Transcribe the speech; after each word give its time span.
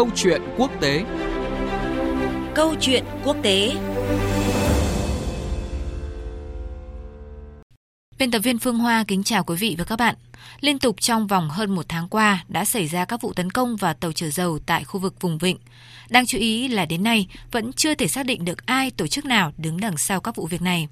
Câu 0.00 0.10
chuyện 0.14 0.42
quốc 0.56 0.70
tế 0.80 1.04
Câu 2.54 2.74
chuyện 2.80 3.04
quốc 3.24 3.36
tế 3.42 3.72
Biên 8.18 8.30
tập 8.30 8.38
viên 8.38 8.58
Phương 8.58 8.78
Hoa 8.78 9.04
kính 9.08 9.22
chào 9.22 9.44
quý 9.44 9.56
vị 9.56 9.74
và 9.78 9.84
các 9.84 9.96
bạn. 9.96 10.14
Liên 10.60 10.78
tục 10.78 11.00
trong 11.00 11.26
vòng 11.26 11.48
hơn 11.50 11.74
một 11.74 11.88
tháng 11.88 12.08
qua 12.08 12.44
đã 12.48 12.64
xảy 12.64 12.86
ra 12.86 13.04
các 13.04 13.20
vụ 13.20 13.32
tấn 13.32 13.50
công 13.50 13.76
vào 13.76 13.94
tàu 13.94 14.12
chở 14.12 14.30
dầu 14.30 14.58
tại 14.66 14.84
khu 14.84 15.00
vực 15.00 15.20
vùng 15.20 15.38
vịnh. 15.38 15.56
Đáng 16.10 16.26
chú 16.26 16.38
ý 16.38 16.68
là 16.68 16.84
đến 16.84 17.02
nay 17.02 17.28
vẫn 17.50 17.72
chưa 17.72 17.94
thể 17.94 18.08
xác 18.08 18.26
định 18.26 18.44
được 18.44 18.66
ai 18.66 18.90
tổ 18.90 19.06
chức 19.06 19.24
nào 19.24 19.52
đứng 19.58 19.80
đằng 19.80 19.96
sau 19.96 20.20
các 20.20 20.36
vụ 20.36 20.46
việc 20.46 20.62
này. 20.62 20.88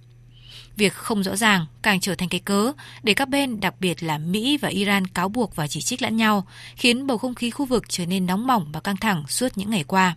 Việc 0.79 0.95
không 0.95 1.23
rõ 1.23 1.37
ràng 1.37 1.67
càng 1.83 2.01
trở 2.01 2.15
thành 2.15 2.29
cái 2.29 2.41
cớ 2.41 2.73
để 3.03 3.15
các 3.15 3.29
bên, 3.29 3.61
đặc 3.61 3.75
biệt 3.81 4.03
là 4.03 4.19
Mỹ 4.19 4.57
và 4.57 4.69
Iran 4.69 5.07
cáo 5.07 5.29
buộc 5.29 5.57
và 5.57 5.69
chỉ 5.69 5.81
trích 5.81 6.03
lẫn 6.03 6.17
nhau, 6.17 6.47
khiến 6.77 7.07
bầu 7.07 7.19
không 7.19 7.35
khí 7.35 7.51
khu 7.51 7.65
vực 7.65 7.85
trở 7.89 8.07
nên 8.07 8.27
nóng 8.27 8.47
bỏng 8.47 8.73
và 8.73 8.81
căng 8.81 8.97
thẳng 8.97 9.25
suốt 9.29 9.49
những 9.59 9.71
ngày 9.71 9.85
qua. 9.85 10.17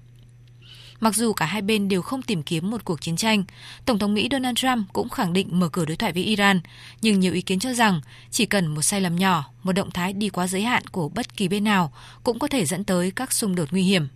Mặc 0.99 1.15
dù 1.15 1.33
cả 1.33 1.45
hai 1.45 1.61
bên 1.61 1.87
đều 1.87 2.01
không 2.01 2.21
tìm 2.21 2.43
kiếm 2.43 2.69
một 2.69 2.85
cuộc 2.85 3.01
chiến 3.01 3.15
tranh, 3.15 3.43
Tổng 3.85 3.99
thống 3.99 4.13
Mỹ 4.13 4.27
Donald 4.31 4.57
Trump 4.57 4.93
cũng 4.93 5.09
khẳng 5.09 5.33
định 5.33 5.47
mở 5.51 5.69
cửa 5.69 5.85
đối 5.85 5.95
thoại 5.97 6.13
với 6.13 6.23
Iran, 6.23 6.61
nhưng 7.01 7.19
nhiều 7.19 7.33
ý 7.33 7.41
kiến 7.41 7.59
cho 7.59 7.73
rằng 7.73 8.01
chỉ 8.31 8.45
cần 8.45 8.67
một 8.67 8.81
sai 8.81 9.01
lầm 9.01 9.15
nhỏ, 9.15 9.45
một 9.63 9.73
động 9.73 9.91
thái 9.91 10.13
đi 10.13 10.29
quá 10.29 10.47
giới 10.47 10.61
hạn 10.61 10.87
của 10.87 11.09
bất 11.09 11.37
kỳ 11.37 11.47
bên 11.47 11.63
nào 11.63 11.93
cũng 12.23 12.39
có 12.39 12.47
thể 12.47 12.65
dẫn 12.65 12.83
tới 12.83 13.11
các 13.11 13.31
xung 13.31 13.55
đột 13.55 13.71
nguy 13.71 13.83
hiểm. 13.83 14.07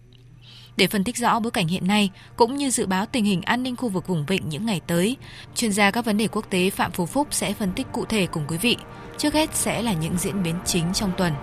Để 0.78 0.88
phân 0.88 1.04
tích 1.04 1.18
rõ 1.18 1.40
bối 1.40 1.52
cảnh 1.52 1.68
hiện 1.68 1.88
nay 1.88 2.10
cũng 2.36 2.56
như 2.56 2.70
dự 2.70 2.86
báo 2.86 3.06
tình 3.06 3.26
hình 3.26 3.42
an 3.42 3.64
ninh 3.64 3.76
khu 3.76 3.90
vực 3.90 4.08
vùng 4.08 4.26
vịnh 4.26 4.50
những 4.50 4.66
ngày 4.66 4.82
tới, 4.88 5.18
chuyên 5.56 5.72
gia 5.72 5.92
các 5.92 6.06
vấn 6.06 6.18
đề 6.18 6.28
quốc 6.28 6.46
tế 6.50 6.70
Phạm 6.70 6.92
Phú 6.92 7.06
Phúc 7.06 7.28
sẽ 7.32 7.54
phân 7.54 7.72
tích 7.72 7.88
cụ 7.92 8.06
thể 8.06 8.28
cùng 8.28 8.44
quý 8.48 8.58
vị. 8.58 8.78
Trước 9.18 9.34
hết 9.34 9.56
sẽ 9.56 9.82
là 9.82 9.94
những 9.94 10.18
diễn 10.18 10.44
biến 10.44 10.56
chính 10.66 10.94
trong 10.94 11.12
tuần. 11.18 11.34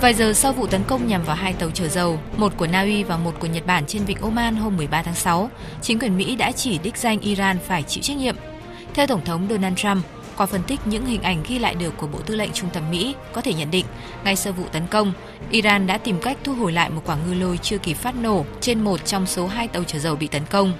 Vài 0.00 0.14
giờ 0.14 0.32
sau 0.32 0.52
vụ 0.52 0.66
tấn 0.66 0.84
công 0.84 1.06
nhằm 1.06 1.22
vào 1.24 1.36
hai 1.36 1.52
tàu 1.52 1.70
chở 1.70 1.88
dầu, 1.88 2.18
một 2.36 2.52
của 2.56 2.66
Na 2.66 2.82
Uy 2.82 3.04
và 3.04 3.16
một 3.16 3.34
của 3.40 3.46
Nhật 3.46 3.66
Bản 3.66 3.84
trên 3.86 4.04
vịnh 4.04 4.20
Oman 4.20 4.56
hôm 4.56 4.76
13 4.76 5.02
tháng 5.02 5.14
6, 5.14 5.50
chính 5.82 5.98
quyền 5.98 6.16
Mỹ 6.16 6.36
đã 6.36 6.52
chỉ 6.52 6.78
đích 6.78 6.96
danh 6.96 7.20
Iran 7.20 7.58
phải 7.66 7.82
chịu 7.82 8.02
trách 8.02 8.16
nhiệm. 8.16 8.36
Theo 8.94 9.06
Tổng 9.06 9.24
thống 9.24 9.46
Donald 9.50 9.76
Trump, 9.76 10.04
qua 10.36 10.46
phân 10.46 10.62
tích 10.66 10.80
những 10.84 11.06
hình 11.06 11.22
ảnh 11.22 11.42
ghi 11.48 11.58
lại 11.58 11.74
được 11.74 11.94
của 11.96 12.06
Bộ 12.06 12.18
Tư 12.26 12.36
lệnh 12.36 12.52
Trung 12.52 12.70
tâm 12.72 12.82
Mỹ, 12.90 13.14
có 13.32 13.40
thể 13.40 13.54
nhận 13.54 13.70
định, 13.70 13.86
ngay 14.24 14.36
sau 14.36 14.52
vụ 14.52 14.64
tấn 14.72 14.82
công, 14.90 15.12
Iran 15.50 15.86
đã 15.86 15.98
tìm 15.98 16.16
cách 16.22 16.36
thu 16.44 16.54
hồi 16.54 16.72
lại 16.72 16.90
một 16.90 17.02
quả 17.06 17.16
ngư 17.26 17.34
lôi 17.34 17.58
chưa 17.58 17.78
kịp 17.78 17.94
phát 17.94 18.14
nổ 18.22 18.44
trên 18.60 18.80
một 18.80 19.04
trong 19.04 19.26
số 19.26 19.46
hai 19.46 19.68
tàu 19.68 19.84
chở 19.84 19.98
dầu 19.98 20.16
bị 20.16 20.26
tấn 20.26 20.42
công. 20.50 20.72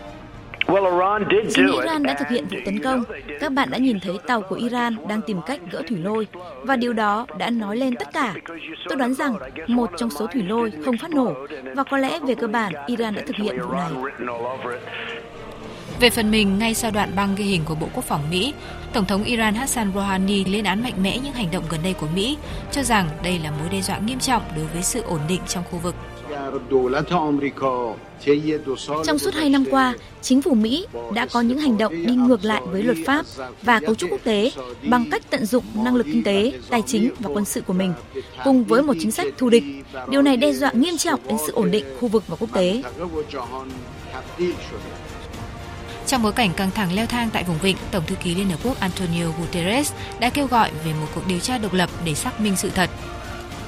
Chính 1.55 1.67
Iran 1.73 2.03
đã 2.03 2.15
thực 2.19 2.29
hiện 2.29 2.47
vụ 2.51 2.57
tấn 2.65 2.83
công. 2.83 3.05
Các 3.41 3.53
bạn 3.53 3.71
đã 3.71 3.79
nhìn 3.79 4.01
thấy 4.01 4.19
tàu 4.27 4.41
của 4.41 4.57
Iran 4.57 4.97
đang 5.09 5.21
tìm 5.27 5.41
cách 5.47 5.61
gỡ 5.71 5.83
thủy 5.89 5.99
lôi 5.99 6.27
và 6.63 6.77
điều 6.77 6.93
đó 6.93 7.27
đã 7.39 7.51
nói 7.51 7.77
lên 7.77 7.97
tất 7.97 8.09
cả. 8.13 8.35
Tôi 8.89 8.99
đoán 8.99 9.15
rằng 9.15 9.35
một 9.67 9.91
trong 9.97 10.11
số 10.11 10.27
thủy 10.27 10.43
lôi 10.43 10.73
không 10.85 10.99
phát 10.99 11.11
nổ 11.11 11.35
và 11.77 11.85
có 11.85 11.99
lẽ 11.99 12.19
về 12.27 12.35
cơ 12.35 12.47
bản 12.47 12.73
Iran 12.87 13.15
đã 13.15 13.23
thực 13.27 13.37
hiện 13.37 13.59
vụ 13.61 13.73
này. 13.73 13.91
Về 16.01 16.11
phần 16.11 16.31
mình, 16.31 16.59
ngay 16.59 16.75
sau 16.75 16.91
đoạn 16.91 17.13
băng 17.17 17.35
ghi 17.35 17.45
hình 17.45 17.63
của 17.65 17.75
Bộ 17.75 17.89
Quốc 17.95 18.05
phòng 18.05 18.31
Mỹ, 18.31 18.55
Tổng 18.93 19.05
thống 19.07 19.25
Iran 19.25 19.55
Hassan 19.55 19.93
Rouhani 19.95 20.45
lên 20.45 20.65
án 20.65 20.83
mạnh 20.83 21.03
mẽ 21.03 21.19
những 21.19 21.33
hành 21.33 21.51
động 21.51 21.65
gần 21.71 21.81
đây 21.83 21.93
của 21.93 22.07
Mỹ, 22.15 22.37
cho 22.73 22.83
rằng 22.83 23.09
đây 23.23 23.39
là 23.39 23.51
mối 23.51 23.69
đe 23.73 23.83
dọa 23.83 23.99
nghiêm 23.99 24.19
trọng 24.19 24.43
đối 24.57 24.67
với 24.67 24.83
sự 24.83 25.03
ổn 25.03 25.21
định 25.29 25.41
trong 25.49 25.65
khu 25.71 25.79
vực. 25.79 25.95
Trong 29.05 29.19
suốt 29.19 29.35
hai 29.35 29.49
năm 29.49 29.65
qua, 29.71 29.95
chính 30.23 30.43
phủ 30.43 30.55
Mỹ 30.55 30.87
đã 31.15 31.27
có 31.27 31.41
những 31.41 31.59
hành 31.59 31.79
động 31.79 32.07
đi 32.07 32.15
ngược 32.15 32.45
lại 32.45 32.63
với 32.65 32.83
luật 32.83 32.97
pháp 33.07 33.27
và 33.63 33.81
cấu 33.81 33.95
trúc 33.95 34.11
quốc 34.11 34.21
tế 34.25 34.51
bằng 34.83 35.11
cách 35.11 35.23
tận 35.31 35.47
dụng 35.47 35.65
năng 35.75 35.95
lực 35.95 36.07
kinh 36.13 36.25
tế, 36.25 36.53
tài 36.71 36.83
chính 36.87 37.11
và 37.19 37.31
quân 37.35 37.45
sự 37.45 37.61
của 37.61 37.73
mình, 37.73 37.93
cùng 38.45 38.65
với 38.65 38.83
một 38.83 38.95
chính 39.01 39.11
sách 39.11 39.27
thù 39.39 39.49
địch. 39.51 39.65
Điều 40.09 40.23
này 40.23 40.37
đe 40.37 40.53
dọa 40.53 40.73
nghiêm 40.73 40.97
trọng 40.97 41.21
đến 41.29 41.37
sự 41.47 41.53
ổn 41.53 41.71
định 41.71 41.85
khu 42.01 42.09
vực 42.09 42.25
và 42.29 42.37
quốc 42.41 42.49
tế. 42.53 42.83
Trong 46.15 46.23
bối 46.23 46.33
cảnh 46.33 46.51
căng 46.57 46.71
thẳng 46.71 46.93
leo 46.93 47.07
thang 47.07 47.31
tại 47.33 47.45
vùng 47.45 47.59
vịnh, 47.59 47.77
Tổng 47.91 48.07
thư 48.07 48.15
ký 48.15 48.35
Liên 48.35 48.51
Hợp 48.51 48.57
Quốc 48.65 48.81
Antonio 48.81 49.25
Guterres 49.39 49.93
đã 50.21 50.31
kêu 50.31 50.47
gọi 50.47 50.71
về 50.85 50.93
một 50.93 51.07
cuộc 51.15 51.27
điều 51.27 51.39
tra 51.39 51.59
độc 51.59 51.73
lập 51.73 51.91
để 52.05 52.15
xác 52.15 52.41
minh 52.41 52.57
sự 52.57 52.71
thật. 52.71 52.91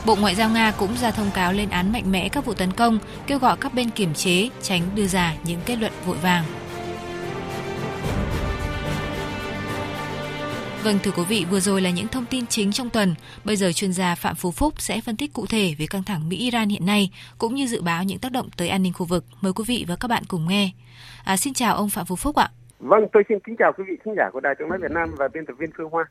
Bộ 0.05 0.17
Ngoại 0.17 0.35
giao 0.35 0.51
Nga 0.51 0.71
cũng 0.71 0.97
ra 0.97 1.11
thông 1.11 1.31
cáo 1.31 1.53
lên 1.53 1.71
án 1.71 1.93
mạnh 1.93 2.13
mẽ 2.13 2.29
các 2.29 2.45
vụ 2.45 2.55
tấn 2.55 2.73
công, 2.73 2.99
kêu 3.27 3.39
gọi 3.39 3.57
các 3.57 3.75
bên 3.75 3.91
kiềm 3.91 4.15
chế, 4.15 4.49
tránh 4.63 4.83
đưa 4.95 5.07
ra 5.07 5.35
những 5.45 5.61
kết 5.67 5.77
luận 5.77 5.93
vội 6.07 6.17
vàng. 6.17 6.45
Vâng 10.87 10.99
thưa 11.03 11.11
quý 11.17 11.23
vị, 11.29 11.47
vừa 11.51 11.61
rồi 11.61 11.81
là 11.81 11.91
những 11.91 12.09
thông 12.09 12.25
tin 12.31 12.47
chính 12.47 12.73
trong 12.73 12.91
tuần. 12.91 13.15
Bây 13.45 13.57
giờ 13.57 13.73
chuyên 13.73 13.93
gia 13.93 14.15
Phạm 14.15 14.35
Phú 14.35 14.51
Phúc 14.51 14.81
sẽ 14.81 15.01
phân 15.01 15.17
tích 15.17 15.33
cụ 15.33 15.47
thể 15.47 15.75
về 15.79 15.87
căng 15.91 16.03
thẳng 16.03 16.29
Mỹ-Iran 16.29 16.69
hiện 16.69 16.87
nay, 16.87 17.11
cũng 17.39 17.55
như 17.55 17.67
dự 17.67 17.83
báo 17.83 18.05
những 18.05 18.19
tác 18.19 18.33
động 18.33 18.49
tới 18.57 18.69
an 18.69 18.83
ninh 18.83 18.93
khu 18.93 19.07
vực. 19.07 19.25
Mời 19.41 19.53
quý 19.53 19.65
vị 19.67 19.85
và 19.89 19.97
các 20.01 20.09
bạn 20.09 20.23
cùng 20.29 20.49
nghe. 20.49 20.71
À, 21.25 21.37
xin 21.37 21.55
chào 21.55 21.77
ông 21.77 21.91
Phạm 21.91 22.07
Phú 22.07 22.17
Phúc 22.17 22.37
ạ. 22.37 22.49
Vâng, 22.79 23.07
tôi 23.13 23.23
xin 23.29 23.39
kính 23.47 23.57
chào 23.59 23.73
quý 23.79 23.85
vị 23.89 23.97
khán 24.05 24.15
giả 24.17 24.31
của 24.33 24.41
Đài 24.41 24.55
Tiếng 24.59 24.69
nói 24.69 24.79
Việt 24.83 24.91
Nam 24.91 25.15
và 25.19 25.29
biên 25.35 25.47
tập 25.47 25.55
viên 25.59 25.71
Phương 25.77 25.91
Hoa. 25.91 26.05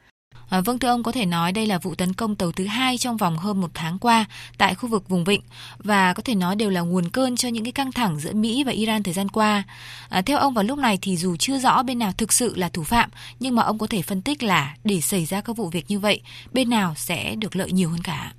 À, 0.50 0.62
vâng 0.66 0.80
thưa 0.80 0.88
ông 0.88 1.04
có 1.04 1.12
thể 1.12 1.26
nói 1.26 1.52
đây 1.52 1.66
là 1.66 1.80
vụ 1.84 1.96
tấn 1.96 2.14
công 2.14 2.36
tàu 2.36 2.52
thứ 2.52 2.66
hai 2.66 2.98
trong 2.98 3.18
vòng 3.18 3.38
hơn 3.38 3.62
một 3.62 3.68
tháng 3.74 3.98
qua 4.02 4.26
tại 4.58 4.76
khu 4.76 4.90
vực 4.90 5.10
vùng 5.10 5.24
vịnh 5.24 5.42
và 5.84 6.14
có 6.14 6.24
thể 6.26 6.36
nói 6.36 6.56
đều 6.56 6.70
là 6.70 6.82
nguồn 6.82 7.04
cơn 7.14 7.36
cho 7.36 7.50
những 7.50 7.64
cái 7.64 7.72
căng 7.72 7.92
thẳng 7.92 8.20
giữa 8.20 8.34
Mỹ 8.34 8.64
và 8.66 8.72
Iran 8.72 9.04
thời 9.04 9.14
gian 9.14 9.30
qua. 9.30 9.64
À, 10.10 10.22
theo 10.26 10.38
ông 10.38 10.54
vào 10.54 10.64
lúc 10.64 10.80
này 10.80 10.98
thì 11.02 11.16
dù 11.16 11.36
chưa 11.36 11.58
rõ 11.58 11.84
bên 11.84 12.00
nào 12.00 12.12
thực 12.18 12.32
sự 12.32 12.54
là 12.56 12.70
thủ 12.70 12.84
phạm 12.84 13.10
nhưng 13.40 13.56
mà 13.56 13.64
ông 13.64 13.78
có 13.78 13.88
thể 13.90 14.02
phân 14.02 14.22
tích 14.22 14.44
là 14.44 14.76
để 14.84 15.00
xảy 15.02 15.26
ra 15.26 15.42
các 15.42 15.58
vụ 15.58 15.70
việc 15.70 15.86
như 15.88 16.00
vậy 16.00 16.22
bên 16.54 16.70
nào 16.70 16.94
sẽ 16.96 17.36
được 17.42 17.56
lợi 17.56 17.72
nhiều 17.72 17.90
hơn 17.90 18.00
cả. 18.04 18.32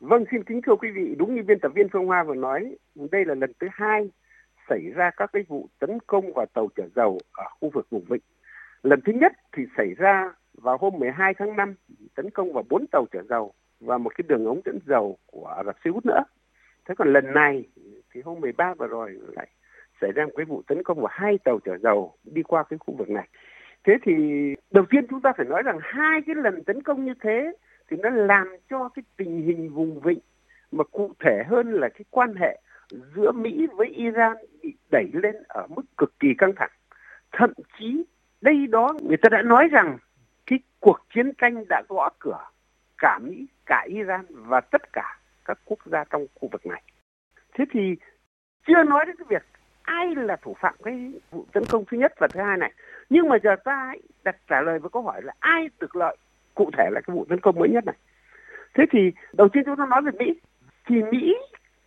Vâng 0.00 0.24
xin 0.30 0.44
kính 0.44 0.60
thưa 0.66 0.76
quý 0.76 0.88
vị 0.94 1.14
đúng 1.18 1.34
như 1.34 1.42
biên 1.46 1.58
tập 1.62 1.72
viên 1.74 1.86
Phương 1.92 2.06
Hoa 2.06 2.24
vừa 2.24 2.34
nói 2.34 2.76
đây 2.94 3.24
là 3.24 3.34
lần 3.34 3.52
thứ 3.60 3.66
hai 3.72 4.08
xảy 4.68 4.80
ra 4.94 5.10
các 5.16 5.30
cái 5.32 5.42
vụ 5.48 5.68
tấn 5.78 5.98
công 6.06 6.32
vào 6.34 6.46
tàu 6.54 6.68
chở 6.76 6.82
dầu 6.96 7.20
ở 7.32 7.44
khu 7.60 7.70
vực 7.74 7.86
vùng 7.90 8.04
vịnh. 8.04 8.20
Lần 8.82 9.00
thứ 9.06 9.12
nhất 9.12 9.32
thì 9.56 9.62
xảy 9.76 9.94
ra 9.98 10.32
vào 10.62 10.76
hôm 10.80 10.98
12 10.98 11.34
tháng 11.34 11.56
5 11.56 11.74
tấn 12.14 12.30
công 12.30 12.52
vào 12.52 12.64
bốn 12.70 12.86
tàu 12.92 13.06
chở 13.12 13.22
dầu 13.28 13.52
và 13.80 13.98
một 13.98 14.12
cái 14.16 14.24
đường 14.28 14.46
ống 14.46 14.60
dẫn 14.64 14.78
dầu 14.86 15.18
của 15.26 15.46
Ả 15.46 15.64
Rập 15.64 15.76
Xê 15.84 15.90
Út 15.90 16.06
nữa. 16.06 16.24
Thế 16.88 16.94
còn 16.98 17.12
lần 17.12 17.32
này 17.34 17.64
thì 18.12 18.20
hôm 18.24 18.40
13 18.40 18.74
vừa 18.74 18.86
rồi 18.86 19.18
lại 19.36 19.48
xảy 20.00 20.12
ra 20.12 20.24
một 20.24 20.32
cái 20.36 20.44
vụ 20.44 20.62
tấn 20.66 20.82
công 20.82 20.98
vào 20.98 21.08
hai 21.10 21.38
tàu 21.44 21.58
chở 21.64 21.78
dầu 21.78 22.14
đi 22.24 22.42
qua 22.42 22.62
cái 22.62 22.78
khu 22.78 22.94
vực 22.98 23.10
này. 23.10 23.28
Thế 23.84 23.92
thì 24.02 24.12
đầu 24.70 24.84
tiên 24.90 25.06
chúng 25.10 25.20
ta 25.20 25.32
phải 25.36 25.46
nói 25.46 25.62
rằng 25.62 25.78
hai 25.82 26.20
cái 26.26 26.34
lần 26.34 26.64
tấn 26.64 26.82
công 26.82 27.04
như 27.04 27.14
thế 27.20 27.52
thì 27.90 27.96
nó 27.96 28.10
làm 28.10 28.48
cho 28.70 28.88
cái 28.88 29.02
tình 29.16 29.42
hình 29.42 29.70
vùng 29.70 30.00
vịnh 30.00 30.18
mà 30.72 30.84
cụ 30.84 31.12
thể 31.24 31.42
hơn 31.46 31.72
là 31.72 31.88
cái 31.88 32.04
quan 32.10 32.34
hệ 32.34 32.60
giữa 33.16 33.32
Mỹ 33.32 33.66
với 33.76 33.86
Iran 33.86 34.36
bị 34.62 34.74
đẩy 34.90 35.10
lên 35.12 35.34
ở 35.48 35.66
mức 35.66 35.82
cực 35.96 36.18
kỳ 36.20 36.28
căng 36.38 36.52
thẳng. 36.56 36.70
Thậm 37.32 37.52
chí 37.78 38.04
đây 38.40 38.66
đó 38.66 38.94
người 39.02 39.16
ta 39.16 39.28
đã 39.28 39.42
nói 39.42 39.68
rằng 39.72 39.98
cuộc 40.84 41.00
chiến 41.14 41.32
tranh 41.38 41.64
đã 41.68 41.82
gõ 41.88 42.10
cửa 42.18 42.46
cả 42.98 43.18
Mỹ, 43.22 43.46
cả 43.66 43.84
Iran 43.88 44.24
và 44.28 44.60
tất 44.60 44.92
cả 44.92 45.18
các 45.44 45.58
quốc 45.64 45.78
gia 45.84 46.04
trong 46.04 46.26
khu 46.34 46.48
vực 46.52 46.66
này. 46.66 46.82
Thế 47.54 47.64
thì 47.70 47.94
chưa 48.66 48.82
nói 48.82 49.04
đến 49.06 49.16
cái 49.16 49.26
việc 49.28 49.42
ai 49.82 50.14
là 50.14 50.36
thủ 50.36 50.56
phạm 50.60 50.74
cái 50.84 51.12
vụ 51.30 51.46
tấn 51.52 51.64
công 51.70 51.84
thứ 51.84 51.96
nhất 51.96 52.12
và 52.18 52.28
thứ 52.28 52.40
hai 52.40 52.56
này. 52.56 52.72
Nhưng 53.10 53.28
mà 53.28 53.36
giờ 53.42 53.56
ta 53.64 53.92
đặt 54.24 54.36
trả 54.48 54.60
lời 54.60 54.78
với 54.78 54.90
câu 54.90 55.02
hỏi 55.02 55.22
là 55.22 55.32
ai 55.38 55.68
được 55.80 55.96
lợi 55.96 56.16
cụ 56.54 56.70
thể 56.78 56.90
là 56.92 57.00
cái 57.00 57.16
vụ 57.16 57.26
tấn 57.28 57.40
công 57.40 57.58
mới 57.58 57.68
nhất 57.68 57.84
này. 57.84 57.96
Thế 58.74 58.84
thì 58.90 59.12
đầu 59.32 59.48
tiên 59.48 59.62
chúng 59.66 59.76
ta 59.76 59.86
nói 59.86 60.02
về 60.02 60.10
Mỹ. 60.18 60.40
Thì 60.86 61.02
Mỹ 61.02 61.34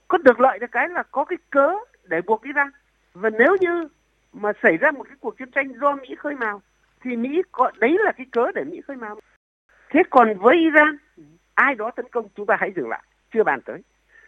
có 0.08 0.18
được 0.18 0.40
lợi 0.40 0.60
được 0.60 0.72
cái 0.72 0.90
là 0.90 1.04
có 1.04 1.26
cái 1.26 1.38
cớ 1.50 1.72
để 2.04 2.22
buộc 2.22 2.44
Iran. 2.44 2.68
Và 3.14 3.30
nếu 3.30 3.56
như 3.62 3.88
mà 4.34 4.52
xảy 4.64 4.78
ra 4.78 4.92
một 4.92 5.04
cái 5.04 5.18
cuộc 5.20 5.38
chiến 5.38 5.52
tranh 5.52 5.74
do 5.82 5.96
Mỹ 5.96 6.16
khơi 6.18 6.36
mào 6.36 6.62
thì 7.02 7.16
Mỹ 7.16 7.42
có 7.52 7.72
đấy 7.80 7.98
là 8.00 8.12
cái 8.12 8.26
cớ 8.32 8.52
để 8.56 8.64
Mỹ 8.64 8.82
khơi 8.82 8.98
mào. 8.98 9.20
Thế 9.90 10.04
còn 10.10 10.38
với 10.38 10.56
Iran, 10.56 10.98
ai 11.54 11.76
đó 11.76 11.92
tấn 11.92 12.06
công 12.12 12.28
chúng 12.36 12.46
ta 12.46 12.56
hãy 12.60 12.72
dừng 12.76 12.90
lại, 12.90 13.04
chưa 13.34 13.44
bàn 13.44 13.62
tới. 13.66 13.82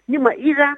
Nhưng 0.07 0.23
mà 0.23 0.31
Iran 0.31 0.75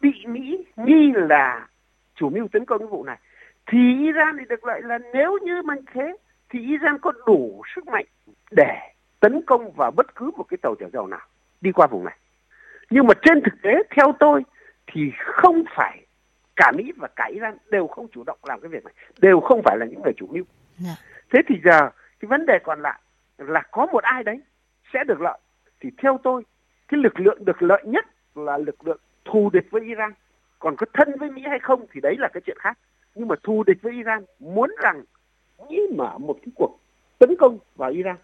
bị 0.00 0.24
Mỹ 0.26 0.64
nghi 0.76 1.12
là 1.14 1.68
chủ 2.14 2.30
mưu 2.30 2.48
tấn 2.48 2.64
công 2.64 2.78
cái 2.78 2.88
vụ 2.88 3.04
này 3.04 3.18
thì 3.66 3.78
Iran 3.98 4.36
thì 4.38 4.44
được 4.48 4.64
lợi 4.64 4.82
là 4.82 4.98
nếu 5.12 5.38
như 5.42 5.62
mà 5.62 5.74
thế 5.92 6.16
thì 6.48 6.60
Iran 6.60 6.98
có 6.98 7.12
đủ 7.26 7.62
sức 7.74 7.86
mạnh 7.86 8.04
để 8.50 8.78
tấn 9.20 9.42
công 9.46 9.72
vào 9.72 9.90
bất 9.90 10.14
cứ 10.14 10.30
một 10.36 10.44
cái 10.48 10.58
tàu 10.62 10.74
chở 10.74 10.86
dầu 10.92 11.06
nào 11.06 11.26
đi 11.60 11.72
qua 11.72 11.86
vùng 11.86 12.04
này. 12.04 12.18
Nhưng 12.90 13.06
mà 13.06 13.14
trên 13.22 13.40
thực 13.44 13.62
tế 13.62 13.82
theo 13.90 14.14
tôi 14.18 14.42
thì 14.86 15.12
không 15.16 15.64
phải 15.76 16.06
cả 16.56 16.72
Mỹ 16.76 16.92
và 16.96 17.08
cả 17.16 17.24
Iran 17.24 17.56
đều 17.70 17.86
không 17.86 18.08
chủ 18.12 18.22
động 18.26 18.38
làm 18.42 18.60
cái 18.60 18.68
việc 18.68 18.84
này, 18.84 18.94
đều 19.18 19.40
không 19.40 19.62
phải 19.64 19.76
là 19.78 19.86
những 19.86 20.02
người 20.02 20.12
chủ 20.16 20.26
mưu. 20.26 20.44
Dạ. 20.78 20.96
Thế 21.32 21.40
thì 21.48 21.54
giờ 21.64 21.90
cái 22.20 22.26
vấn 22.28 22.46
đề 22.46 22.58
còn 22.64 22.82
lại 22.82 23.00
là 23.38 23.62
có 23.70 23.86
một 23.86 24.04
ai 24.04 24.24
đấy 24.24 24.40
sẽ 24.92 25.04
được 25.04 25.20
lợi. 25.20 25.38
Thì 25.80 25.90
theo 25.98 26.20
tôi, 26.22 26.42
cái 26.88 27.00
lực 27.00 27.20
lượng 27.20 27.44
được 27.44 27.62
lợi 27.62 27.82
nhất 27.86 28.04
là 28.34 28.58
lực 28.58 28.86
lượng 28.86 29.00
thù 29.24 29.50
địch 29.52 29.66
với 29.70 29.82
Iran. 29.82 30.12
Còn 30.58 30.76
có 30.76 30.86
thân 30.92 31.18
với 31.18 31.30
Mỹ 31.30 31.42
hay 31.48 31.58
không 31.58 31.86
thì 31.92 32.00
đấy 32.00 32.16
là 32.18 32.28
cái 32.32 32.40
chuyện 32.46 32.58
khác. 32.60 32.78
Nhưng 33.14 33.28
mà 33.28 33.36
thù 33.42 33.62
địch 33.66 33.78
với 33.82 33.92
Iran 33.92 34.24
muốn 34.38 34.74
rằng 34.82 35.04
Mỹ 35.68 35.80
mở 35.96 36.18
một 36.18 36.38
cái 36.42 36.52
cuộc 36.56 36.78
tấn 37.18 37.36
công 37.38 37.58
vào 37.76 37.90
Iran 37.90 38.16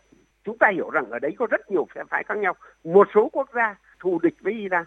chúng 0.44 0.58
ta 0.58 0.70
hiểu 0.74 0.90
rằng 0.90 1.10
ở 1.10 1.18
đấy 1.18 1.34
có 1.38 1.46
rất 1.50 1.70
nhiều 1.70 1.86
phe 1.94 2.02
phái 2.10 2.24
khác 2.24 2.38
nhau 2.38 2.54
một 2.84 3.08
số 3.14 3.28
quốc 3.32 3.48
gia 3.54 3.76
thù 4.00 4.18
địch 4.22 4.34
với 4.40 4.52
Iran 4.52 4.84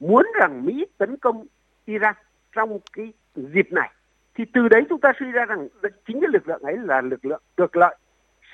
muốn 0.00 0.26
rằng 0.40 0.64
Mỹ 0.64 0.86
tấn 0.98 1.16
công 1.16 1.46
Iran 1.84 2.14
trong 2.52 2.78
cái 2.92 3.12
dịp 3.34 3.72
này 3.72 3.90
thì 4.38 4.44
từ 4.54 4.68
đấy 4.68 4.82
chúng 4.88 5.00
ta 5.00 5.12
suy 5.20 5.26
ra 5.30 5.44
rằng 5.44 5.68
chính 6.06 6.20
cái 6.20 6.30
lực 6.32 6.48
lượng 6.48 6.62
ấy 6.62 6.76
là 6.84 7.00
lực 7.00 7.24
lượng 7.24 7.42
được 7.56 7.76
lợi 7.76 7.96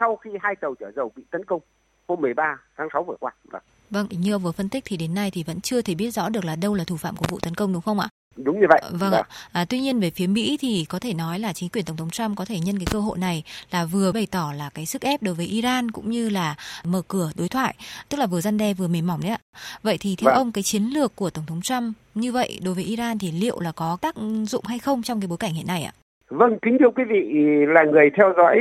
sau 0.01 0.17
khi 0.17 0.31
hai 0.41 0.57
tàu 0.57 0.75
chở 0.81 0.91
dầu 0.97 1.13
bị 1.17 1.25
tấn 1.31 1.45
công 1.45 1.61
hôm 2.09 2.21
13 2.21 2.59
tháng 2.77 2.89
6 2.93 3.05
vừa 3.05 3.17
qua. 3.21 3.33
Vâng. 3.45 3.63
vâng. 3.91 4.07
Như 4.11 4.33
ông 4.33 4.43
vừa 4.43 4.53
phân 4.53 4.69
tích 4.69 4.85
thì 4.87 4.97
đến 4.97 5.15
nay 5.15 5.31
thì 5.31 5.43
vẫn 5.43 5.61
chưa 5.61 5.83
thể 5.83 5.95
biết 5.95 6.11
rõ 6.11 6.29
được 6.29 6.45
là 6.45 6.57
đâu 6.57 6.75
là 6.75 6.85
thủ 6.87 6.97
phạm 6.97 7.17
của 7.17 7.27
vụ 7.29 7.39
tấn 7.43 7.55
công, 7.55 7.73
đúng 7.73 7.83
không 7.83 8.01
ạ? 8.01 8.09
Đúng 8.37 8.61
như 8.61 8.67
vậy. 8.69 8.83
Vâng 8.93 9.13
ạ. 9.13 9.23
À, 9.53 9.65
tuy 9.69 9.81
nhiên 9.81 10.01
về 10.01 10.11
phía 10.11 10.27
Mỹ 10.27 10.57
thì 10.61 10.87
có 10.89 10.99
thể 10.99 11.15
nói 11.15 11.39
là 11.39 11.53
chính 11.53 11.69
quyền 11.69 11.85
Tổng 11.85 11.97
thống 11.97 12.11
Trump 12.11 12.37
có 12.37 12.45
thể 12.45 12.59
nhân 12.61 12.79
cái 12.79 12.87
cơ 12.93 12.99
hội 13.01 13.19
này 13.19 13.45
là 13.71 13.85
vừa 13.85 14.13
bày 14.13 14.27
tỏ 14.31 14.53
là 14.57 14.71
cái 14.75 14.87
sức 14.87 15.03
ép 15.03 15.23
đối 15.23 15.35
với 15.35 15.47
Iran 15.47 15.91
cũng 15.91 16.11
như 16.11 16.29
là 16.29 16.55
mở 16.85 17.03
cửa 17.09 17.31
đối 17.39 17.49
thoại, 17.49 17.75
tức 18.09 18.19
là 18.19 18.27
vừa 18.27 18.41
răn 18.41 18.59
đe 18.59 18.75
vừa 18.75 18.89
mềm 18.89 19.07
mỏng 19.07 19.21
đấy 19.23 19.31
ạ. 19.31 19.39
Vậy 19.83 19.97
thì 20.01 20.17
theo 20.17 20.27
vâng. 20.27 20.35
ông 20.35 20.53
cái 20.53 20.63
chiến 20.63 20.83
lược 20.83 21.17
của 21.17 21.31
Tổng 21.31 21.45
thống 21.47 21.61
Trump 21.61 21.97
như 22.15 22.33
vậy 22.33 22.61
đối 22.65 22.75
với 22.75 22.85
Iran 22.85 23.19
thì 23.19 23.33
liệu 23.33 23.61
là 23.61 23.73
có 23.73 23.99
tác 24.01 24.15
dụng 24.45 24.65
hay 24.65 24.79
không 24.79 25.03
trong 25.03 25.21
cái 25.21 25.29
bối 25.29 25.39
cảnh 25.39 25.55
hiện 25.55 25.67
nay 25.67 25.83
ạ? 25.83 25.93
Vâng, 26.29 26.59
kính 26.63 26.77
thưa 26.81 26.91
quý 26.97 27.05
vị 27.09 27.23
là 27.69 27.85
người 27.93 28.11
theo 28.17 28.33
dõi 28.37 28.59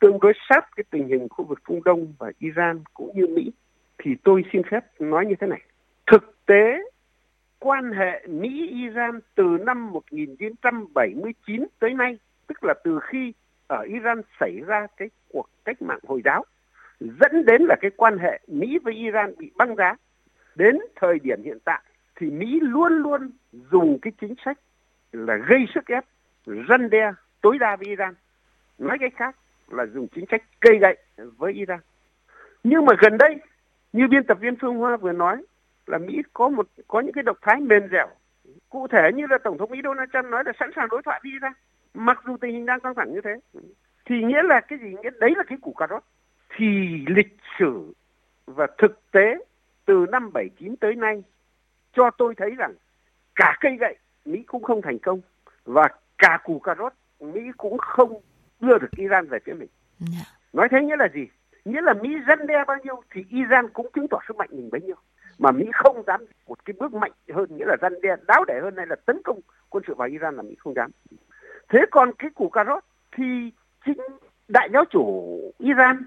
tương 0.00 0.20
đối 0.20 0.32
sát 0.48 0.60
cái 0.76 0.84
tình 0.90 1.08
hình 1.08 1.28
khu 1.30 1.44
vực 1.44 1.58
Trung 1.68 1.84
Đông 1.84 2.14
và 2.18 2.30
Iran 2.38 2.82
cũng 2.94 3.10
như 3.14 3.26
Mỹ 3.26 3.52
thì 4.04 4.10
tôi 4.24 4.42
xin 4.52 4.62
phép 4.70 4.80
nói 4.98 5.26
như 5.26 5.34
thế 5.40 5.46
này. 5.46 5.60
Thực 6.12 6.46
tế 6.46 6.62
quan 7.66 7.92
hệ 7.92 8.26
Mỹ-Iran 8.28 9.20
từ 9.34 9.58
năm 9.66 9.90
1979 9.90 11.66
tới 11.78 11.94
nay, 11.94 12.18
tức 12.46 12.64
là 12.64 12.74
từ 12.84 13.00
khi 13.02 13.32
ở 13.66 13.80
Iran 13.80 14.22
xảy 14.40 14.60
ra 14.66 14.86
cái 14.96 15.10
cuộc 15.32 15.48
cách 15.64 15.82
mạng 15.82 15.98
Hồi 16.06 16.22
giáo, 16.24 16.44
dẫn 17.00 17.44
đến 17.46 17.62
là 17.68 17.76
cái 17.80 17.90
quan 17.96 18.18
hệ 18.18 18.40
Mỹ 18.48 18.78
với 18.84 18.94
Iran 18.94 19.34
bị 19.38 19.50
băng 19.56 19.76
giá. 19.76 19.96
Đến 20.54 20.78
thời 20.96 21.18
điểm 21.18 21.42
hiện 21.42 21.58
tại 21.64 21.82
thì 22.16 22.30
Mỹ 22.30 22.60
luôn 22.62 22.92
luôn 22.92 23.30
dùng 23.70 23.98
cái 24.02 24.12
chính 24.20 24.34
sách 24.44 24.58
là 25.12 25.36
gây 25.36 25.66
sức 25.74 25.86
ép, 25.86 26.04
răn 26.68 26.90
đe 26.90 27.12
tối 27.40 27.58
đa 27.58 27.76
với 27.76 27.86
Iran. 27.88 28.14
Nói 28.78 28.98
cách 29.00 29.12
khác 29.16 29.36
là 29.68 29.86
dùng 29.86 30.08
chính 30.14 30.24
sách 30.30 30.42
cây 30.60 30.78
gậy 30.78 30.96
với 31.16 31.52
Iran. 31.52 31.80
Nhưng 32.64 32.84
mà 32.84 32.92
gần 32.98 33.18
đây, 33.18 33.36
như 33.92 34.08
biên 34.08 34.24
tập 34.24 34.38
viên 34.40 34.56
Phương 34.56 34.76
Hoa 34.76 34.96
vừa 34.96 35.12
nói, 35.12 35.42
là 35.86 35.98
Mỹ 35.98 36.22
có 36.32 36.48
một 36.48 36.68
có 36.88 37.00
những 37.00 37.12
cái 37.12 37.22
động 37.22 37.36
thái 37.42 37.60
mềm 37.60 37.88
dẻo 37.92 38.06
cụ 38.68 38.86
thể 38.88 39.10
như 39.14 39.26
là 39.30 39.38
tổng 39.44 39.58
thống 39.58 39.70
Mỹ 39.70 39.78
Donald 39.84 40.10
Trump 40.12 40.24
nói 40.24 40.42
là 40.46 40.52
sẵn 40.60 40.70
sàng 40.76 40.88
đối 40.88 41.02
thoại 41.02 41.20
đi 41.24 41.30
ra 41.40 41.52
mặc 41.94 42.22
dù 42.26 42.36
tình 42.36 42.52
hình 42.52 42.66
đang 42.66 42.80
căng 42.80 42.94
thẳng 42.94 43.12
như 43.12 43.20
thế 43.24 43.60
thì 44.04 44.22
nghĩa 44.22 44.42
là 44.42 44.60
cái 44.60 44.78
gì 44.78 44.88
nghĩa 45.02 45.10
đấy 45.20 45.32
là 45.36 45.42
cái 45.46 45.58
củ 45.62 45.72
cà 45.72 45.86
rốt 45.90 46.02
thì 46.56 46.66
lịch 47.06 47.36
sử 47.58 47.92
và 48.46 48.66
thực 48.78 49.10
tế 49.10 49.34
từ 49.84 50.06
năm 50.12 50.32
79 50.32 50.76
tới 50.76 50.94
nay 50.94 51.22
cho 51.92 52.10
tôi 52.18 52.34
thấy 52.34 52.50
rằng 52.50 52.74
cả 53.34 53.56
cây 53.60 53.76
gậy 53.80 53.96
Mỹ 54.24 54.44
cũng 54.46 54.62
không 54.62 54.82
thành 54.82 54.98
công 54.98 55.20
và 55.64 55.88
cả 56.18 56.38
củ 56.44 56.58
cà 56.58 56.74
rốt 56.78 56.92
Mỹ 57.20 57.40
cũng 57.56 57.78
không 57.78 58.20
đưa 58.60 58.78
được 58.78 58.90
Iran 58.96 59.28
về 59.28 59.38
phía 59.44 59.52
mình. 59.52 59.68
Dạ. 59.98 60.24
Nói 60.52 60.68
thế 60.70 60.82
nghĩa 60.82 60.96
là 60.96 61.08
gì? 61.14 61.26
Nghĩa 61.64 61.80
là 61.80 61.94
Mỹ 61.94 62.08
dân 62.28 62.46
đe 62.46 62.64
bao 62.66 62.76
nhiêu 62.84 63.02
thì 63.10 63.24
Iran 63.30 63.68
cũng 63.68 63.86
chứng 63.94 64.08
tỏ 64.08 64.18
sức 64.28 64.36
mạnh 64.36 64.48
mình 64.52 64.70
bấy 64.72 64.80
nhiêu 64.80 64.96
mà 65.38 65.52
Mỹ 65.52 65.64
không 65.74 66.02
dám 66.06 66.24
một 66.46 66.64
cái 66.64 66.74
bước 66.78 66.94
mạnh 66.94 67.12
hơn 67.34 67.56
nghĩa 67.56 67.64
là 67.66 67.76
răn 67.82 68.00
đe 68.00 68.16
đáo 68.26 68.44
để 68.44 68.60
hơn 68.62 68.74
hay 68.76 68.86
là 68.86 68.96
tấn 69.06 69.22
công 69.24 69.40
quân 69.70 69.84
sự 69.86 69.94
vào 69.94 70.08
Iran 70.08 70.36
là 70.36 70.42
Mỹ 70.42 70.54
không 70.58 70.74
dám. 70.74 70.90
Thế 71.68 71.84
còn 71.90 72.12
cái 72.18 72.30
củ 72.34 72.48
cà 72.48 72.64
rốt 72.64 72.84
thì 73.16 73.50
chính 73.86 73.98
đại 74.48 74.68
giáo 74.72 74.84
chủ 74.90 75.38
Iran, 75.58 76.02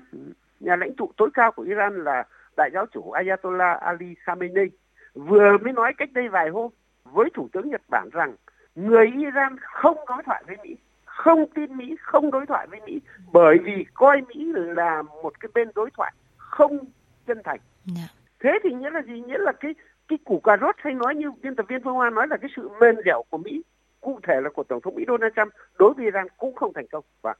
nhà 0.60 0.76
lãnh 0.76 0.96
tụ 0.96 1.12
tối 1.18 1.30
cao 1.34 1.52
của 1.52 1.64
Iran 1.64 2.04
là 2.04 2.24
đại 2.58 2.70
giáo 2.74 2.86
chủ 2.92 3.12
Ayatollah 3.12 3.82
Ali 3.82 4.16
Khamenei 4.20 4.70
vừa 5.14 5.58
mới 5.58 5.74
nói 5.74 5.94
cách 5.98 6.10
đây 6.14 6.30
vài 6.30 6.50
hôm 6.50 6.72
với 7.04 7.30
thủ 7.34 7.50
tướng 7.52 7.70
Nhật 7.70 7.82
Bản 7.90 8.10
rằng 8.12 8.36
người 8.76 9.06
Iran 9.18 9.56
không 9.62 9.98
đối 10.08 10.24
thoại 10.24 10.44
với 10.48 10.58
Mỹ, 10.64 10.78
không 11.06 11.46
tin 11.56 11.78
Mỹ, 11.78 11.96
không 12.02 12.32
đối 12.32 12.46
thoại 12.46 12.68
với 12.68 12.80
Mỹ 12.86 13.02
bởi 13.32 13.58
vì 13.64 13.86
coi 13.94 14.22
Mỹ 14.22 14.52
là 14.56 15.02
một 15.02 15.40
cái 15.40 15.50
bên 15.54 15.70
đối 15.76 15.90
thoại 15.92 16.14
không 16.38 16.80
chân 17.28 17.42
thành. 17.44 17.60
Yeah. 17.96 18.10
Thế 18.44 18.50
thì 18.64 18.70
nghĩa 18.74 18.90
là 18.90 19.02
gì 19.02 19.22
nghĩa 19.28 19.38
là 19.38 19.52
cái 19.60 19.74
cái 20.08 20.20
củ 20.26 20.40
cà 20.40 20.58
rốt 20.62 20.76
hay 20.78 20.94
nói 20.94 21.16
như 21.16 21.32
biên 21.42 21.56
tập 21.56 21.66
viên 21.70 21.84
phương 21.84 21.94
hoa 21.94 22.10
nói 22.10 22.28
là 22.30 22.38
cái 22.38 22.50
sự 22.56 22.70
mềm 22.82 22.96
dẻo 23.06 23.24
của 23.30 23.38
mỹ 23.38 23.62
cụ 24.02 24.20
thể 24.28 24.34
là 24.44 24.50
của 24.54 24.64
tổng 24.64 24.82
thống 24.82 24.96
mỹ 24.96 25.04
donald 25.08 25.34
trump 25.36 25.54
đối 25.80 25.94
với 25.94 26.06
iran 26.06 26.28
cũng 26.38 26.56
không 26.56 26.74
thành 26.74 26.88
công 26.92 27.04
và 27.22 27.34
vâng. 27.34 27.38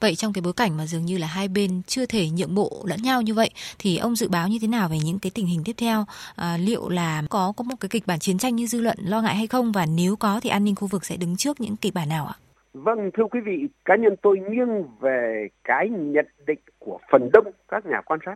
Vậy 0.00 0.14
trong 0.14 0.32
cái 0.32 0.42
bối 0.42 0.52
cảnh 0.56 0.76
mà 0.76 0.86
dường 0.86 1.04
như 1.04 1.18
là 1.18 1.26
hai 1.26 1.48
bên 1.48 1.82
chưa 1.86 2.06
thể 2.06 2.26
nhượng 2.38 2.54
bộ 2.54 2.70
lẫn 2.88 2.98
nhau 3.02 3.22
như 3.22 3.34
vậy 3.34 3.50
thì 3.78 3.98
ông 3.98 4.16
dự 4.16 4.28
báo 4.28 4.48
như 4.48 4.58
thế 4.62 4.68
nào 4.68 4.88
về 4.88 4.96
những 5.04 5.18
cái 5.22 5.30
tình 5.34 5.46
hình 5.46 5.62
tiếp 5.64 5.72
theo? 5.78 6.04
À, 6.36 6.56
liệu 6.60 6.88
là 6.88 7.22
có 7.30 7.52
có 7.56 7.64
một 7.64 7.74
cái 7.80 7.88
kịch 7.88 8.06
bản 8.06 8.18
chiến 8.18 8.38
tranh 8.38 8.56
như 8.56 8.66
dư 8.66 8.80
luận 8.80 8.96
lo 9.08 9.22
ngại 9.22 9.34
hay 9.34 9.46
không 9.46 9.72
và 9.72 9.86
nếu 9.96 10.16
có 10.16 10.40
thì 10.42 10.50
an 10.50 10.64
ninh 10.64 10.74
khu 10.74 10.88
vực 10.88 11.04
sẽ 11.04 11.16
đứng 11.16 11.36
trước 11.36 11.60
những 11.60 11.76
kịch 11.76 11.94
bản 11.94 12.08
nào 12.08 12.26
ạ? 12.26 12.34
Vâng, 12.74 13.10
thưa 13.14 13.24
quý 13.24 13.40
vị, 13.40 13.68
cá 13.84 13.96
nhân 13.96 14.14
tôi 14.22 14.38
nghiêng 14.38 14.84
về 15.00 15.48
cái 15.64 15.88
nhận 15.88 16.26
định 16.46 16.58
của 16.78 16.98
phần 17.10 17.30
đông 17.32 17.52
các 17.68 17.86
nhà 17.86 18.00
quan 18.04 18.20
sát 18.26 18.34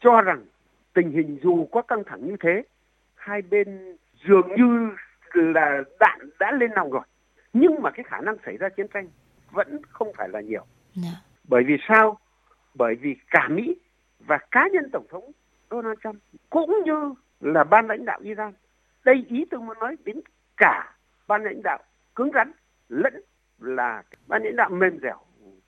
cho 0.00 0.20
rằng 0.20 0.44
tình 0.98 1.10
hình 1.10 1.38
dù 1.42 1.68
có 1.72 1.82
căng 1.82 2.04
thẳng 2.06 2.26
như 2.26 2.36
thế 2.40 2.62
hai 3.14 3.42
bên 3.42 3.96
dường 4.24 4.48
như 4.56 4.90
là 5.32 5.82
đạn 6.00 6.30
đã 6.38 6.52
lên 6.52 6.70
nòng 6.74 6.90
rồi 6.90 7.02
nhưng 7.52 7.82
mà 7.82 7.90
cái 7.90 8.04
khả 8.04 8.20
năng 8.20 8.36
xảy 8.46 8.56
ra 8.56 8.68
chiến 8.68 8.86
tranh 8.94 9.08
vẫn 9.50 9.80
không 9.90 10.12
phải 10.16 10.28
là 10.28 10.40
nhiều 10.40 10.64
yeah. 11.02 11.14
Dạ. 11.14 11.20
bởi 11.44 11.64
vì 11.66 11.76
sao 11.88 12.18
bởi 12.74 12.94
vì 12.94 13.16
cả 13.30 13.48
mỹ 13.48 13.76
và 14.26 14.38
cá 14.50 14.68
nhân 14.72 14.90
tổng 14.92 15.06
thống 15.10 15.30
donald 15.70 15.98
trump 16.04 16.16
cũng 16.50 16.76
như 16.84 17.14
là 17.40 17.64
ban 17.64 17.86
lãnh 17.86 18.04
đạo 18.04 18.18
iran 18.22 18.52
đây 19.04 19.24
ý 19.28 19.44
tôi 19.50 19.60
muốn 19.60 19.78
nói 19.78 19.96
đến 20.04 20.20
cả 20.56 20.96
ban 21.26 21.44
lãnh 21.44 21.62
đạo 21.62 21.78
cứng 22.14 22.30
rắn 22.34 22.52
lẫn 22.88 23.22
là 23.58 24.02
ban 24.26 24.42
lãnh 24.42 24.56
đạo 24.56 24.70
mềm 24.70 24.98
dẻo 25.02 25.18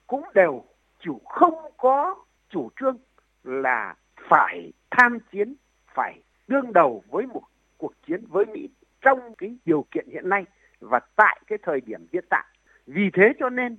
cũng 0.07 0.25
đều 0.35 0.65
chủ 1.01 1.21
không 1.25 1.55
có 1.77 2.15
chủ 2.49 2.71
trương 2.81 2.97
là 3.45 3.95
phải 4.29 4.73
tham 4.91 5.19
chiến 5.33 5.55
phải 5.95 6.21
đương 6.49 6.73
đầu 6.73 7.03
với 7.11 7.27
một 7.27 7.43
cuộc 7.79 7.93
chiến 8.07 8.25
với 8.29 8.45
Mỹ 8.47 8.69
trong 9.01 9.35
cái 9.39 9.57
điều 9.65 9.85
kiện 9.91 10.07
hiện 10.13 10.29
nay 10.29 10.45
và 10.81 11.01
tại 11.17 11.41
cái 11.47 11.59
thời 11.63 11.81
điểm 11.81 12.07
hiện 12.13 12.25
tại. 12.31 12.45
Vì 12.87 13.11
thế 13.13 13.33
cho 13.39 13.51
nên 13.51 13.77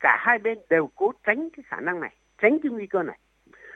cả 0.00 0.16
hai 0.20 0.38
bên 0.38 0.58
đều 0.70 0.90
cố 0.96 1.12
tránh 1.26 1.48
cái 1.56 1.64
khả 1.66 1.80
năng 1.80 2.00
này, 2.00 2.14
tránh 2.42 2.58
cái 2.62 2.72
nguy 2.72 2.86
cơ 2.86 3.02
này. 3.02 3.18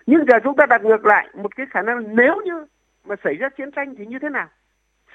Nhưng 0.07 0.25
giờ 0.29 0.39
chúng 0.45 0.57
ta 0.57 0.67
đặt 0.67 0.85
ngược 0.85 1.07
lại 1.07 1.29
một 1.35 1.57
cái 1.57 1.67
khả 1.71 1.83
năng 1.83 2.17
nếu 2.17 2.35
như 2.45 2.67
mà 3.05 3.15
xảy 3.25 3.35
ra 3.35 3.49
chiến 3.49 3.71
tranh 3.71 3.95
thì 3.99 4.07
như 4.07 4.19
thế 4.19 4.29
nào? 4.29 4.49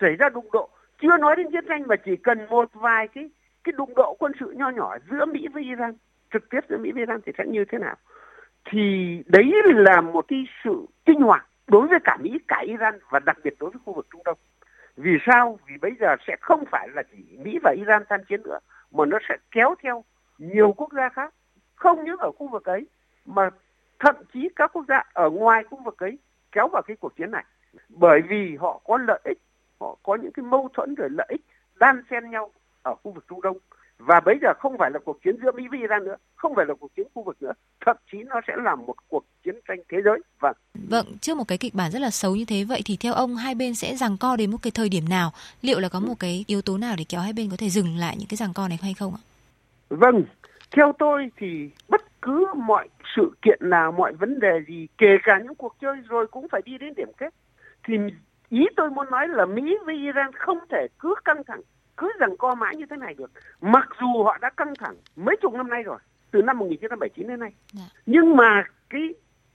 Xảy 0.02 0.16
ra 0.16 0.30
đụng 0.30 0.50
độ, 0.52 0.70
chưa 1.02 1.18
nói 1.18 1.36
đến 1.36 1.52
chiến 1.52 1.66
tranh 1.68 1.84
mà 1.88 1.96
chỉ 1.96 2.16
cần 2.16 2.46
một 2.50 2.70
vài 2.74 3.08
cái 3.08 3.30
cái 3.64 3.74
đụng 3.78 3.94
độ 3.96 4.16
quân 4.20 4.32
sự 4.40 4.54
nho 4.58 4.70
nhỏ 4.70 4.98
giữa 5.10 5.26
Mỹ 5.26 5.48
với 5.54 5.64
Iran, 5.64 5.94
trực 6.34 6.50
tiếp 6.50 6.60
giữa 6.70 6.78
Mỹ 6.78 6.92
với 6.92 7.02
Iran 7.02 7.22
thì 7.26 7.32
sẽ 7.38 7.44
như 7.48 7.66
thế 7.66 7.78
nào? 7.78 7.96
Thì 8.66 8.80
đấy 9.26 9.52
là 9.66 10.02
một 10.02 10.26
cái 10.28 10.46
sự 10.64 10.86
kinh 11.06 11.22
hoàng 11.22 11.46
đối 11.68 11.88
với 11.88 12.00
cả 12.04 12.18
Mỹ, 12.22 12.40
cả 12.48 12.62
Iran 12.66 13.00
và 13.10 13.20
đặc 13.20 13.38
biệt 13.44 13.54
đối 13.60 13.70
với 13.70 13.80
khu 13.86 13.94
vực 13.94 14.08
Trung 14.12 14.22
Đông. 14.26 14.38
Vì 14.98 15.18
sao? 15.26 15.60
Vì 15.68 15.78
bây 15.82 15.92
giờ 16.00 16.16
sẽ 16.28 16.36
không 16.42 16.64
phải 16.72 16.88
là 16.94 17.04
chỉ 17.12 17.38
Mỹ 17.38 17.60
và 17.64 17.72
Iran 17.78 18.04
tham 18.10 18.20
chiến 18.30 18.42
nữa, 18.44 18.60
mà 18.92 19.06
nó 19.06 19.18
sẽ 19.30 19.38
kéo 19.52 19.76
theo 19.84 20.04
nhiều 20.38 20.74
quốc 20.78 20.94
gia 20.94 21.10
khác, 21.10 21.34
không 21.76 22.04
những 22.04 22.18
ở 22.18 22.32
khu 22.32 22.48
vực 22.48 22.66
ấy, 22.66 22.88
mà 23.26 23.50
thậm 24.00 24.16
chí 24.34 24.50
các 24.56 24.74
quốc 24.74 24.86
gia 24.88 25.04
ở 25.14 25.30
ngoài 25.30 25.64
khu 25.64 25.84
vực 25.84 26.04
ấy 26.04 26.20
kéo 26.52 26.68
vào 26.68 26.82
cái 26.82 26.98
cuộc 27.00 27.16
chiến 27.16 27.32
này. 27.32 27.44
Bởi 27.90 28.22
vì 28.30 28.58
họ 28.60 28.82
có 28.84 28.98
lợi 28.98 29.20
ích, 29.24 29.38
họ 29.80 29.98
có 30.04 30.16
những 30.16 30.32
cái 30.32 30.46
mâu 30.46 30.70
thuẫn 30.74 30.96
rồi 30.96 31.10
lợi 31.12 31.28
ích 31.30 31.42
đan 31.80 32.04
xen 32.10 32.30
nhau 32.30 32.52
ở 32.82 32.96
khu 32.96 33.12
vực 33.12 33.26
Trung 33.28 33.42
Đông 33.42 33.58
và 33.98 34.20
bây 34.20 34.40
giờ 34.42 34.54
không 34.60 34.78
phải 34.78 34.92
là 34.92 35.00
cuộc 35.06 35.24
chiến 35.24 35.38
giữa 35.44 35.52
Mỹ 35.52 35.68
và 35.72 35.78
Iran 35.78 36.06
nữa, 36.06 36.16
không 36.36 36.56
phải 36.56 36.66
là 36.66 36.74
cuộc 36.80 36.96
chiến 36.96 37.08
khu 37.14 37.24
vực 37.24 37.38
nữa, 37.42 37.52
thậm 37.86 37.98
chí 38.12 38.24
nó 38.24 38.42
sẽ 38.48 38.56
là 38.56 38.76
một 38.76 38.96
cuộc 39.08 39.26
chiến 39.44 39.56
tranh 39.68 39.78
thế 39.90 39.98
giới. 40.06 40.20
Vâng. 40.40 40.56
Vâng, 40.74 41.06
trước 41.22 41.38
một 41.38 41.48
cái 41.48 41.58
kịch 41.58 41.74
bản 41.74 41.92
rất 41.92 42.00
là 42.00 42.10
xấu 42.10 42.36
như 42.36 42.46
thế 42.46 42.64
vậy 42.64 42.82
thì 42.86 42.98
theo 42.98 43.14
ông 43.14 43.36
hai 43.36 43.56
bên 43.56 43.76
sẽ 43.76 43.96
giằng 43.96 44.18
co 44.18 44.36
đến 44.36 44.52
một 44.52 44.58
cái 44.62 44.72
thời 44.72 44.90
điểm 44.90 45.10
nào? 45.10 45.32
Liệu 45.62 45.80
là 45.80 45.90
có 45.90 46.00
một 46.00 46.16
cái 46.20 46.46
yếu 46.48 46.62
tố 46.62 46.78
nào 46.78 46.96
để 46.98 47.06
kéo 47.10 47.22
hai 47.22 47.34
bên 47.34 47.50
có 47.50 47.58
thể 47.58 47.70
dừng 47.70 47.98
lại 47.98 48.16
những 48.20 48.28
cái 48.28 48.38
giằng 48.38 48.54
co 48.54 48.68
này 48.68 48.78
hay 48.82 48.94
không 48.94 49.14
ạ? 49.14 49.22
Vâng, 49.90 50.24
theo 50.72 50.94
tôi 51.00 51.32
thì 51.38 51.70
bất 51.90 52.22
cứ 52.22 52.46
mọi 52.56 52.90
sự 53.16 53.32
kiện 53.42 53.60
nào, 53.62 53.92
mọi 53.92 54.14
vấn 54.14 54.40
đề 54.40 54.60
gì, 54.68 54.88
kể 54.98 55.18
cả 55.24 55.40
những 55.44 55.56
cuộc 55.56 55.76
chơi 55.82 55.96
rồi 56.10 56.28
cũng 56.28 56.48
phải 56.52 56.62
đi 56.66 56.78
đến 56.78 56.94
điểm 56.98 57.10
kết. 57.18 57.34
Thì 57.88 57.94
ý 58.50 58.66
tôi 58.76 58.90
muốn 58.90 59.10
nói 59.12 59.28
là 59.28 59.46
Mỹ 59.46 59.78
với 59.86 59.96
Iran 59.96 60.32
không 60.34 60.60
thể 60.70 60.88
cứ 61.00 61.16
căng 61.26 61.44
thẳng 61.48 61.62
cứ 61.98 62.12
rằng 62.20 62.38
co 62.38 62.56
mãi 62.56 62.76
như 62.76 62.86
thế 62.90 62.96
này 62.96 63.14
được 63.14 63.32
mặc 63.62 63.90
dù 64.02 64.24
họ 64.24 64.38
đã 64.42 64.50
căng 64.58 64.74
thẳng 64.80 64.96
mấy 65.16 65.36
chục 65.42 65.54
năm 65.54 65.70
nay 65.70 65.84
rồi 65.84 66.00
từ 66.32 66.42
năm 66.42 66.60
1979 66.60 67.28
đến 67.28 67.40
nay. 67.40 67.52
Dạ. 67.74 67.84
nhưng 68.06 68.36
mà 68.36 68.64
cái 68.90 69.02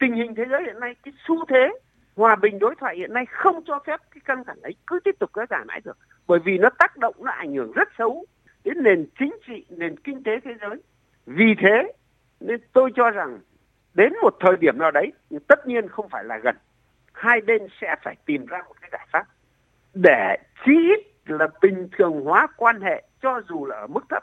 tình 0.01 0.15
hình 0.15 0.35
thế 0.35 0.45
giới 0.51 0.63
hiện 0.63 0.81
nay, 0.81 0.95
cái 1.05 1.15
xu 1.27 1.45
thế 1.45 1.71
hòa 2.17 2.37
bình 2.37 2.59
đối 2.59 2.75
thoại 2.75 2.97
hiện 2.97 3.13
nay 3.13 3.25
không 3.31 3.65
cho 3.67 3.79
phép 3.87 4.01
cái 4.11 4.21
căng 4.25 4.45
thẳng 4.45 4.61
ấy 4.63 4.75
cứ 4.87 5.01
tiếp 5.05 5.15
tục 5.19 5.31
kéo 5.35 5.47
dài 5.51 5.65
mãi 5.65 5.81
được. 5.85 5.99
Bởi 6.27 6.39
vì 6.45 6.59
nó 6.59 6.69
tác 6.79 6.97
động, 6.97 7.15
nó 7.19 7.33
ảnh 7.33 7.55
hưởng 7.55 7.73
rất 7.73 7.89
xấu 7.99 8.25
đến 8.65 8.83
nền 8.83 9.07
chính 9.19 9.37
trị, 9.47 9.65
nền 9.69 9.97
kinh 9.97 10.23
tế 10.23 10.33
thế 10.45 10.51
giới. 10.61 10.83
Vì 11.27 11.55
thế 11.59 11.93
nên 12.41 12.61
tôi 12.73 12.91
cho 12.97 13.11
rằng 13.11 13.39
đến 13.95 14.13
một 14.23 14.37
thời 14.41 14.57
điểm 14.61 14.79
nào 14.79 14.91
đấy 14.91 15.13
tất 15.47 15.67
nhiên 15.67 15.89
không 15.89 16.09
phải 16.09 16.25
là 16.25 16.39
gần, 16.39 16.57
hai 17.13 17.41
bên 17.41 17.63
sẽ 17.81 17.97
phải 18.03 18.17
tìm 18.27 18.47
ra 18.47 18.59
một 18.69 18.75
cái 18.81 18.91
giải 18.93 19.07
pháp 19.13 19.25
để 19.95 20.37
chí 20.65 20.73
ít 20.73 21.01
là 21.27 21.49
bình 21.63 21.89
thường 21.99 22.25
hóa 22.25 22.47
quan 22.57 22.81
hệ, 22.81 23.03
cho 23.23 23.41
dù 23.49 23.67
là 23.67 23.77
ở 23.77 23.87
mức 23.87 24.05
thấp 24.09 24.23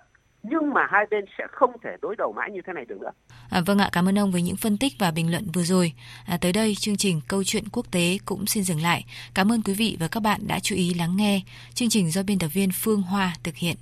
nhưng 0.50 0.74
mà 0.74 0.88
hai 0.90 1.06
bên 1.12 1.25
sẽ 1.38 1.44
không 1.52 1.72
thể 1.84 1.90
đối 2.02 2.16
đầu 2.16 2.34
mãi 2.34 2.52
như 2.52 2.62
thế 2.68 2.74
này 2.74 2.86
được 2.86 3.02
nữa. 3.02 3.12
À, 3.50 3.62
vâng 3.66 3.80
ạ, 3.80 3.90
cảm 3.92 4.10
ơn 4.10 4.20
ông 4.20 4.32
với 4.32 4.42
những 4.42 4.56
phân 4.56 4.78
tích 4.78 4.94
và 5.00 5.12
bình 5.12 5.32
luận 5.32 5.48
vừa 5.54 5.64
rồi. 5.64 5.94
À, 6.25 6.38
tới 6.42 6.54
đây 6.54 6.75
chương 6.75 6.98
trình 6.98 7.22
Câu 7.28 7.44
chuyện 7.44 7.64
quốc 7.72 7.92
tế 7.92 8.18
cũng 8.25 8.46
xin 8.46 8.64
dừng 8.64 8.82
lại. 8.82 9.06
Cảm 9.34 9.52
ơn 9.52 9.62
quý 9.62 9.74
vị 9.74 9.98
và 10.00 10.08
các 10.08 10.20
bạn 10.20 10.42
đã 10.48 10.60
chú 10.60 10.75
ý 10.75 10.94
lắng 10.94 11.18
nghe. 11.18 11.42
Chương 11.74 11.90
trình 11.90 12.12
do 12.12 12.24
biên 12.24 12.40
tập 12.40 12.48
viên 12.48 12.70
Phương 12.74 13.02
Hoa 13.02 13.34
thực 13.44 13.56
hiện. 13.56 13.75